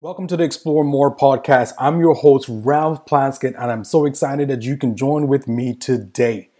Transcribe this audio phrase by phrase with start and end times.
[0.00, 1.72] Welcome to the Explore More podcast.
[1.76, 5.74] I'm your host, Ralph Plaskett, and I'm so excited that you can join with me
[5.74, 6.50] today.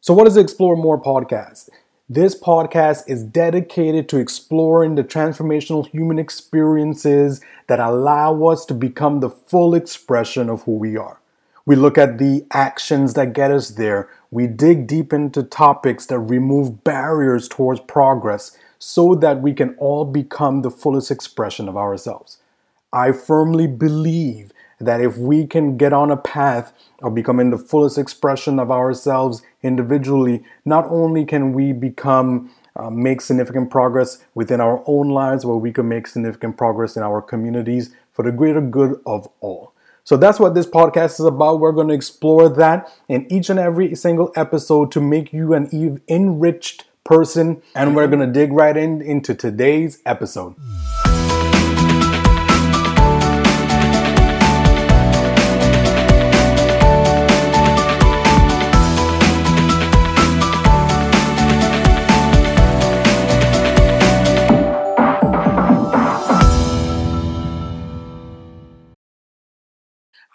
[0.00, 1.70] So, what is the Explore More podcast?
[2.08, 9.18] This podcast is dedicated to exploring the transformational human experiences that allow us to become
[9.18, 11.20] the full expression of who we are.
[11.66, 14.08] We look at the actions that get us there.
[14.30, 20.04] We dig deep into topics that remove barriers towards progress so that we can all
[20.04, 22.38] become the fullest expression of ourselves.
[22.94, 26.72] I firmly believe that if we can get on a path
[27.02, 33.20] of becoming the fullest expression of ourselves individually, not only can we become uh, make
[33.20, 37.90] significant progress within our own lives, but we can make significant progress in our communities
[38.12, 39.72] for the greater good of all.
[40.04, 41.60] So that's what this podcast is about.
[41.60, 46.00] We're going to explore that in each and every single episode to make you an
[46.08, 47.60] enriched person.
[47.74, 50.54] And we're going to dig right in into today's episode.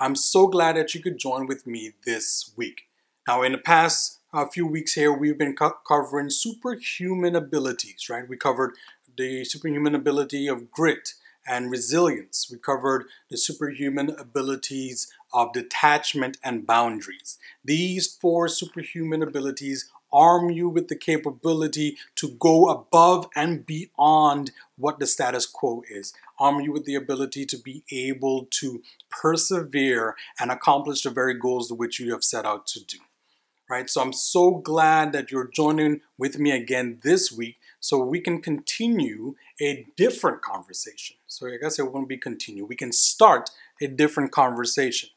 [0.00, 2.82] I'm so glad that you could join with me this week.
[3.26, 8.28] Now, in the past uh, few weeks here, we've been co- covering superhuman abilities, right?
[8.28, 8.74] We covered
[9.16, 11.14] the superhuman ability of grit
[11.46, 12.48] and resilience.
[12.50, 17.38] We covered the superhuman abilities of detachment and boundaries.
[17.64, 24.98] These four superhuman abilities arm you with the capability to go above and beyond what
[25.00, 26.14] the status quo is.
[26.38, 31.72] Arm you with the ability to be able to persevere and accomplish the very goals
[31.72, 32.98] which you have set out to do.
[33.68, 33.90] Right?
[33.90, 38.40] So I'm so glad that you're joining with me again this week so we can
[38.40, 41.16] continue a different conversation.
[41.26, 42.64] So I guess it won't be continue.
[42.64, 45.10] We can start a different conversation.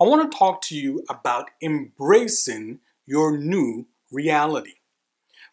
[0.00, 4.74] I want to talk to you about embracing your new reality.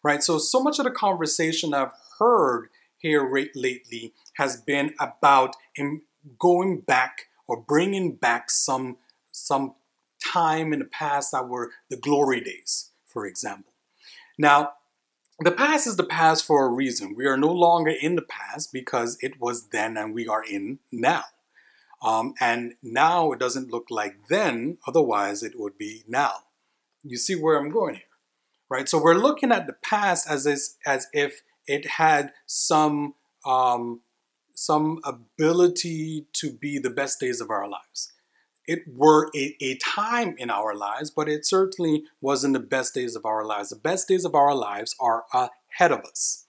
[0.02, 0.22] Right?
[0.22, 2.68] So, so much of the conversation I've heard
[3.04, 5.54] here lately has been about
[6.38, 8.96] going back or bringing back some,
[9.30, 9.74] some
[10.24, 13.72] time in the past that were the glory days, for example.
[14.38, 14.72] Now,
[15.38, 17.14] the past is the past for a reason.
[17.14, 20.78] We are no longer in the past because it was then and we are in
[20.90, 21.24] now.
[22.02, 26.32] Um, and now it doesn't look like then, otherwise, it would be now.
[27.02, 28.04] You see where I'm going here?
[28.68, 28.88] right?
[28.88, 33.14] So we're looking at the past as is, as if it had some
[33.44, 34.00] um,
[34.54, 38.12] some ability to be the best days of our lives.
[38.66, 43.14] It were a, a time in our lives, but it certainly wasn't the best days
[43.14, 43.70] of our lives.
[43.70, 46.46] The best days of our lives are ahead of us,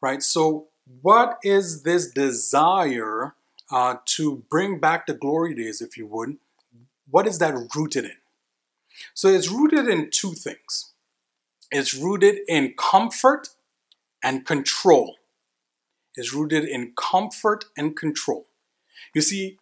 [0.00, 0.22] right?
[0.22, 0.68] So,
[1.02, 3.34] what is this desire
[3.70, 6.36] uh, to bring back the glory days, if you would?
[7.10, 8.16] What is that rooted in?
[9.14, 10.90] So, it's rooted in two things
[11.70, 13.50] it's rooted in comfort
[14.22, 15.16] and control.
[16.16, 18.46] Is rooted in comfort and control.
[19.14, 19.58] You see,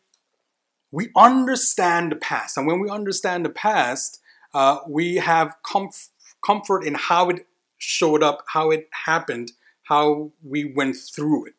[0.91, 4.21] we understand the past, and when we understand the past,
[4.55, 6.09] uh, we have comf-
[6.45, 9.53] comfort in how it showed up, how it happened,
[9.85, 11.55] how we went through it.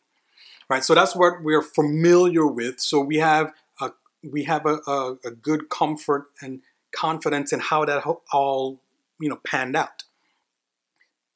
[0.69, 0.83] Right.
[0.83, 2.79] So that's what we're familiar with.
[2.79, 3.91] So we have a
[4.23, 6.61] we have a, a, a good comfort and
[6.95, 8.81] confidence in how that all
[9.19, 10.03] you know panned out.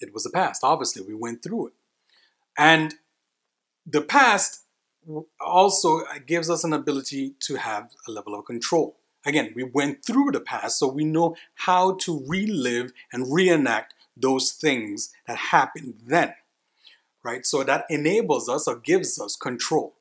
[0.04, 0.64] It was the past.
[0.64, 1.74] Obviously, we went through it.
[2.58, 2.96] And
[3.86, 4.66] the past
[5.40, 8.98] also uh, gives us an ability to have a level of control.
[9.26, 14.52] Again, we went through the past, so we know how to relive and reenact those
[14.52, 16.34] things that happened then.
[17.24, 17.46] Right?
[17.46, 19.96] So that enables us or gives us control.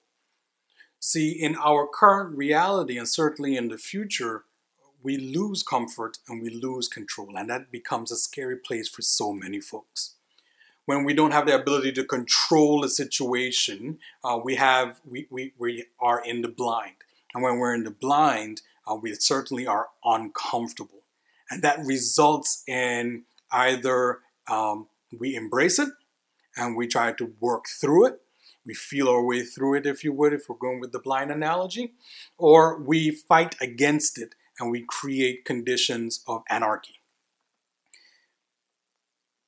[0.98, 4.44] See, in our current reality and certainly in the future,
[5.02, 9.32] we lose comfort and we lose control, and that becomes a scary place for so
[9.32, 10.14] many folks.
[10.84, 15.52] When we don't have the ability to control a situation, uh, we have we, we,
[15.58, 16.96] we are in the blind,
[17.34, 21.02] and when we're in the blind, uh, we certainly are uncomfortable,
[21.50, 24.86] and that results in either um,
[25.18, 25.90] we embrace it
[26.56, 28.20] and we try to work through it,
[28.64, 31.30] we feel our way through it, if you would, if we're going with the blind
[31.30, 31.94] analogy,
[32.36, 37.00] or we fight against it and we create conditions of anarchy.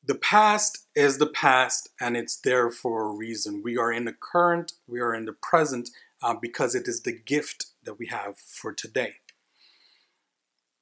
[0.06, 3.62] The past is the past and it's there for a reason.
[3.64, 5.88] We are in the current, we are in the present
[6.22, 9.14] uh, because it is the gift that we have for today.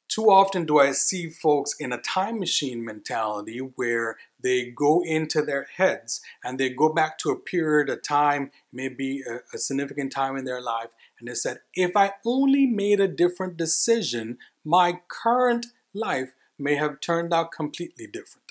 [0.08, 5.40] Too often do I see folks in a time machine mentality where they go into
[5.40, 10.12] their heads and they go back to a period of time, maybe a, a significant
[10.12, 10.90] time in their life,
[11.22, 16.98] And they said, if I only made a different decision, my current life may have
[16.98, 18.50] turned out completely different.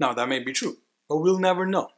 [0.00, 1.90] Now, that may be true, but we'll never know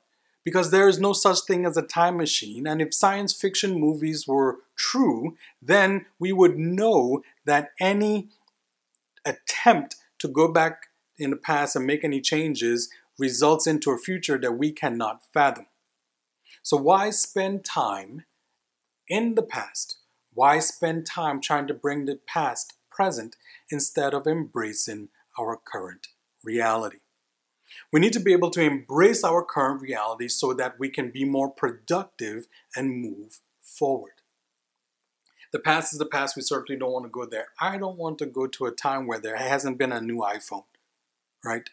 [0.44, 2.66] because there is no such thing as a time machine.
[2.66, 8.28] And if science fiction movies were true, then we would know that any
[9.24, 14.36] attempt to go back in the past and make any changes results into a future
[14.36, 15.68] that we cannot fathom.
[16.62, 18.26] So, why spend time
[19.08, 19.98] in the past?
[20.34, 23.36] Why spend time trying to bring the past present
[23.70, 25.08] instead of embracing
[25.38, 26.08] our current
[26.44, 26.98] reality?
[27.92, 31.24] We need to be able to embrace our current reality so that we can be
[31.24, 34.12] more productive and move forward.
[35.52, 36.36] The past is the past.
[36.36, 37.48] We certainly don't want to go there.
[37.60, 40.64] I don't want to go to a time where there hasn't been a new iPhone,
[41.44, 41.68] right?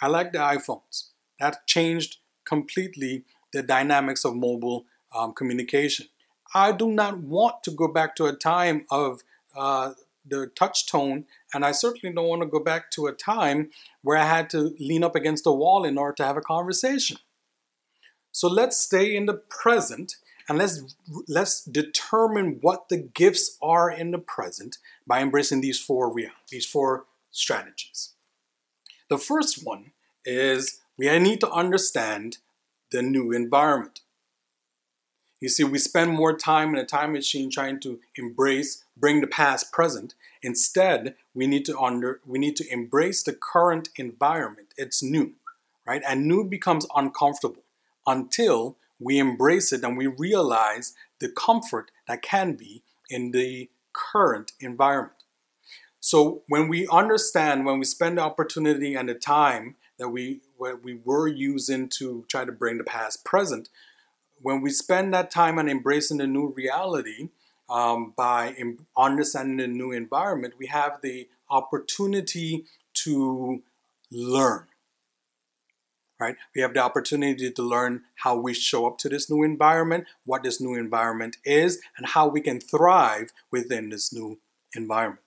[0.00, 1.10] I like the iPhones.
[1.40, 6.06] That changed completely the dynamics of mobile um, communication.
[6.54, 9.22] I do not want to go back to a time of
[9.56, 9.92] uh,
[10.24, 13.70] the touch tone, and I certainly don't want to go back to a time
[14.02, 17.18] where I had to lean up against a wall in order to have a conversation.
[18.32, 20.16] So let's stay in the present
[20.48, 20.94] and let's
[21.28, 26.66] let's determine what the gifts are in the present by embracing these four real these
[26.66, 28.10] four strategies.
[29.08, 29.92] The first one
[30.24, 32.38] is we need to understand
[32.90, 34.00] the new environment.
[35.44, 39.26] You see, we spend more time in a time machine trying to embrace, bring the
[39.26, 40.14] past present.
[40.42, 44.68] Instead, we need to under we need to embrace the current environment.
[44.78, 45.34] It's new,
[45.86, 46.00] right?
[46.08, 47.62] And new becomes uncomfortable
[48.06, 54.52] until we embrace it and we realize the comfort that can be in the current
[54.60, 55.24] environment.
[56.00, 61.00] So when we understand, when we spend the opportunity and the time that we we
[61.04, 63.68] were using to try to bring the past present,
[64.44, 67.30] when we spend that time on embracing the new reality
[67.70, 68.54] um, by
[68.94, 73.62] understanding the new environment, we have the opportunity to
[74.12, 74.66] learn.
[76.20, 76.36] Right?
[76.54, 80.42] We have the opportunity to learn how we show up to this new environment, what
[80.42, 84.40] this new environment is, and how we can thrive within this new
[84.76, 85.24] environment.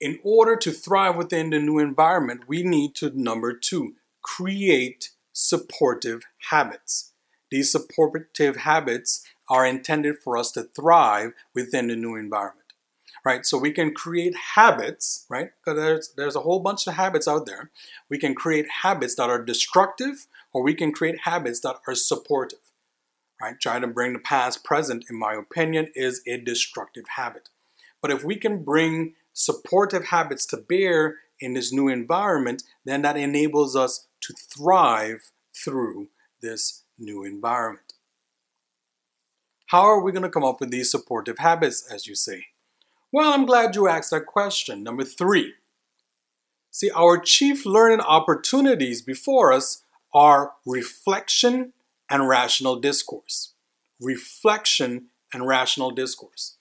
[0.00, 6.22] In order to thrive within the new environment, we need to, number two, create supportive
[6.50, 7.12] habits.
[7.50, 12.60] These supportive habits are intended for us to thrive within the new environment.
[13.24, 13.44] Right?
[13.44, 15.50] So we can create habits, right?
[15.64, 17.70] Because there's there's a whole bunch of habits out there.
[18.10, 22.58] We can create habits that are destructive or we can create habits that are supportive.
[23.40, 23.58] Right?
[23.58, 27.48] Trying to bring the past present, in my opinion, is a destructive habit.
[28.00, 33.16] But if we can bring supportive habits to bear in this new environment, then that
[33.16, 36.08] enables us to thrive through
[36.40, 37.94] this new environment.
[39.66, 42.46] How are we going to come up with these supportive habits, as you say?
[43.12, 44.82] Well, I'm glad you asked that question.
[44.82, 45.54] Number three.
[46.70, 49.82] See, our chief learning opportunities before us
[50.12, 51.72] are reflection
[52.10, 53.54] and rational discourse.
[54.00, 56.56] Reflection and rational discourse.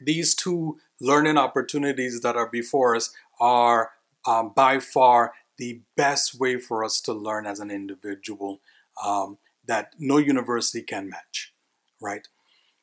[0.00, 3.90] These two learning opportunities that are before us are
[4.26, 8.62] um, by far the best way for us to learn as an individual
[9.04, 9.36] um,
[9.66, 11.52] that no university can match,
[12.00, 12.26] right?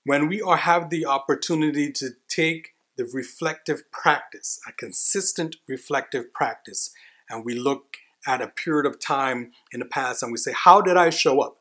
[0.05, 6.91] When we are, have the opportunity to take the reflective practice, a consistent reflective practice,
[7.27, 10.79] and we look at a period of time in the past and we say, How
[10.79, 11.57] did I show up?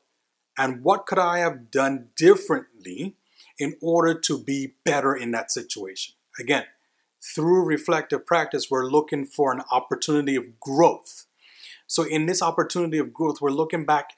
[0.59, 3.17] And what could I have done differently
[3.59, 6.15] in order to be better in that situation?
[6.39, 6.67] Again,
[7.23, 11.27] through reflective practice, we're looking for an opportunity of growth.
[11.87, 14.11] So, in this opportunity of growth, we're looking back,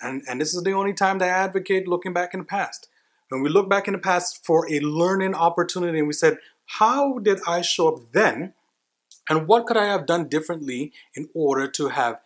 [0.00, 2.88] and, and this is the only time that I advocate looking back in the past.
[3.28, 7.18] When we look back in the past for a learning opportunity, and we said, How
[7.18, 8.54] did I show up then?
[9.28, 12.20] And what could I have done differently in order to have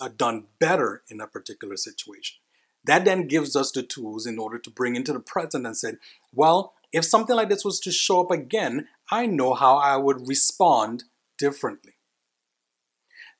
[0.00, 2.36] uh, done better in a particular situation?
[2.84, 5.94] That then gives us the tools in order to bring into the present and say,
[6.32, 10.28] well, if something like this was to show up again, I know how I would
[10.28, 11.02] respond
[11.36, 11.94] differently.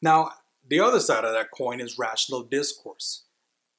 [0.02, 0.32] Now,
[0.68, 3.22] the other side of that coin is rational discourse.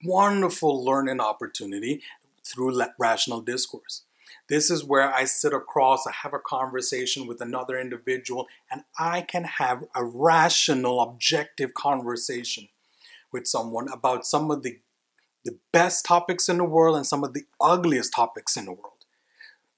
[0.01, 2.01] Wonderful learning opportunity
[2.41, 4.03] through rational discourse.
[4.47, 9.23] This is where I sit across, I have a conversation with another individual, and I
[9.23, 12.69] can have a rational, objective conversation
[13.33, 14.79] with someone about some of the,
[15.43, 18.94] the best topics in the world and some of the ugliest topics in the world.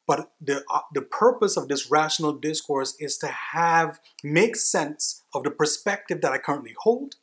[0.08, 5.44] But the, uh, the purpose of this rational discourse is to have, make sense of
[5.44, 7.16] the perspective that I currently hold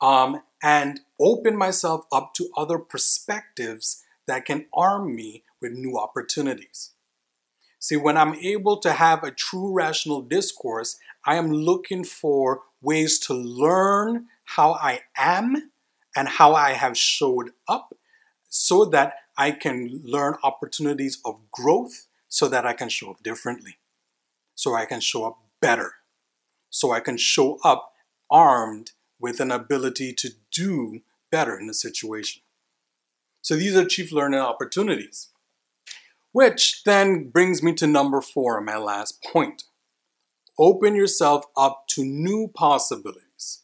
[0.00, 6.90] um, and open myself up to other perspectives that can arm me with new opportunities.
[7.78, 13.18] See, when I'm able to have a true rational discourse, I am looking for ways
[13.20, 15.70] to learn how I am
[16.14, 17.94] and how I have showed up
[18.50, 23.78] so that I can learn opportunities of growth so that I can show up differently,
[24.54, 25.94] so I can show up better,
[26.68, 27.92] so I can show up
[28.30, 32.42] armed with an ability to do better in a situation.
[33.40, 35.28] So these are chief learning opportunities.
[36.32, 39.64] Which then brings me to number four, my last point.
[40.58, 43.62] Open yourself up to new possibilities.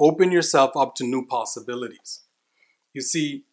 [0.00, 2.22] Open yourself up to new possibilities.
[2.92, 3.44] You see,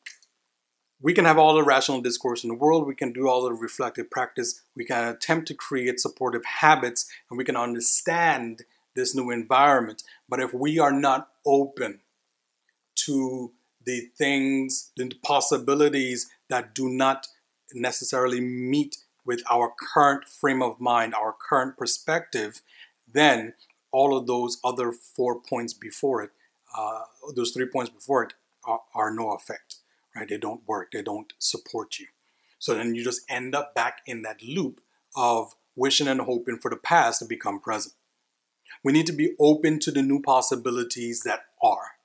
[1.01, 3.54] we can have all the rational discourse in the world, we can do all the
[3.54, 8.63] reflective practice, we can attempt to create supportive habits, and we can understand
[8.96, 10.04] this new environment.
[10.27, 12.00] But if we are not open
[13.06, 13.51] to
[13.86, 17.27] the things, the possibilities that do not
[17.74, 22.62] necessarily meet with our current frame of mind, our current perspective,
[23.12, 23.54] then
[23.92, 26.32] all of those other four points before it,
[26.77, 27.01] uh,
[27.36, 28.34] those three points before it,
[28.65, 29.77] are, are no effect,
[30.15, 30.27] right?
[30.27, 32.07] They don't work, they don't support you.
[32.60, 34.81] So then you just end up back in that loop
[35.15, 37.93] of wishing and hoping for the past to become present.
[38.84, 41.98] We need to be open to the new possibilities that are,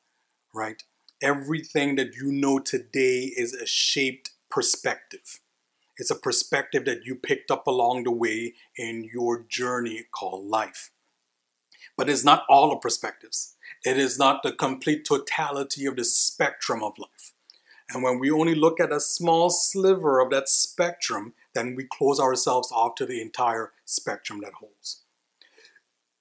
[0.55, 0.83] right?
[1.23, 5.41] Everything that you know today is a shaped perspective.
[5.99, 10.91] It's a perspective that you picked up along the way in your journey called life.
[11.97, 13.57] But it's not all the perspectives.
[13.85, 17.33] It is not the complete totality of the spectrum of life.
[17.93, 22.21] And when we only look at a small sliver of that spectrum, then we close
[22.21, 25.03] ourselves off to the entire spectrum that holds.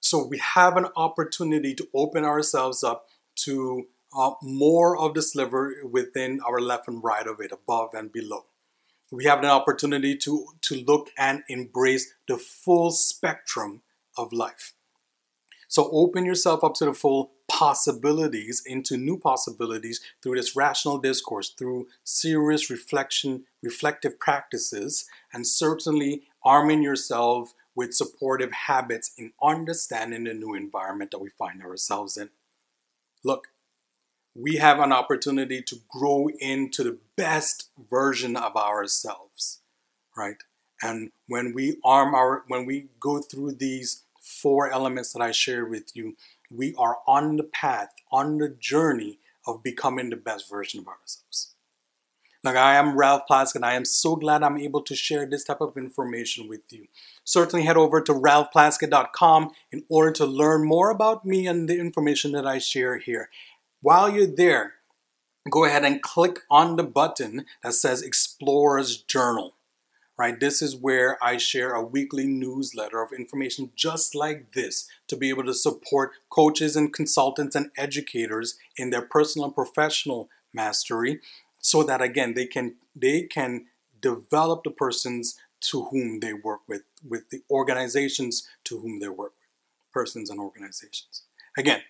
[0.00, 5.76] So we have an opportunity to open ourselves up to uh, more of the sliver
[5.88, 8.46] within our left and right of it, above and below
[9.10, 13.82] we have an opportunity to, to look and embrace the full spectrum
[14.16, 14.72] of life.
[15.68, 21.50] So open yourself up to the full possibilities, into new possibilities through this rational discourse,
[21.50, 30.34] through serious reflection, reflective practices, and certainly arming yourself with supportive habits in understanding the
[30.34, 32.30] new environment that we find ourselves in.
[33.24, 33.48] Look,
[34.34, 39.60] we have an opportunity to grow into the best version of ourselves,
[40.16, 40.36] right?
[40.80, 45.68] And when we arm our, when we go through these four elements that I shared
[45.68, 46.16] with you,
[46.50, 51.54] we are on the path, on the journey of becoming the best version of ourselves.
[52.42, 55.44] Like I am Ralph Plask, and I am so glad I'm able to share this
[55.44, 56.86] type of information with you.
[57.22, 62.32] Certainly head over to ralphplaskett.com in order to learn more about me and the information
[62.32, 63.28] that I share here.
[63.82, 64.74] While you're there,
[65.50, 69.54] go ahead and click on the button that says Explorer's Journal.
[70.20, 75.16] Right, this is where I share a weekly newsletter of information just like this to
[75.16, 81.20] be able to support coaches and consultants and educators in their personal and professional mastery
[81.62, 83.64] so that again they can they can
[84.02, 89.32] develop the persons to whom they work with with the organizations to whom they work
[89.40, 89.48] with
[89.90, 91.22] persons and organizations
[91.56, 91.80] again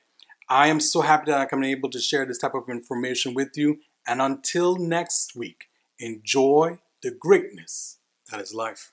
[0.48, 3.78] I am so happy that I'm able to share this type of information with you.
[4.04, 5.66] And until next week,
[6.00, 7.99] enjoy the greatness
[8.30, 8.92] that is life.